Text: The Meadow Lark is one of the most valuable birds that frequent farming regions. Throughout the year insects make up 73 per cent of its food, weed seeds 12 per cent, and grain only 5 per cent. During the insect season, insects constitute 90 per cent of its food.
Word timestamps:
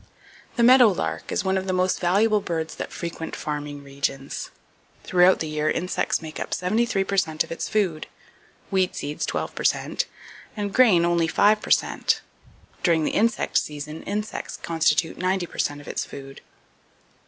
The 0.55 0.63
Meadow 0.63 0.87
Lark 0.87 1.31
is 1.31 1.43
one 1.45 1.59
of 1.59 1.67
the 1.67 1.73
most 1.77 1.99
valuable 1.99 2.41
birds 2.41 2.73
that 2.73 2.91
frequent 2.91 3.35
farming 3.35 3.83
regions. 3.83 4.49
Throughout 5.03 5.39
the 5.41 5.47
year 5.47 5.69
insects 5.69 6.23
make 6.23 6.39
up 6.39 6.55
73 6.55 7.03
per 7.03 7.17
cent 7.17 7.43
of 7.43 7.51
its 7.51 7.69
food, 7.69 8.07
weed 8.71 8.95
seeds 8.95 9.27
12 9.27 9.53
per 9.53 9.63
cent, 9.63 10.07
and 10.57 10.73
grain 10.73 11.05
only 11.05 11.27
5 11.27 11.61
per 11.61 11.69
cent. 11.69 12.21
During 12.81 13.03
the 13.03 13.11
insect 13.11 13.59
season, 13.59 14.01
insects 14.01 14.57
constitute 14.57 15.19
90 15.19 15.45
per 15.45 15.59
cent 15.59 15.79
of 15.81 15.87
its 15.87 16.03
food. 16.03 16.41